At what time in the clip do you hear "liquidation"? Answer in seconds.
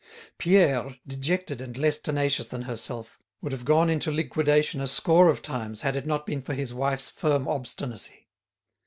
4.11-4.81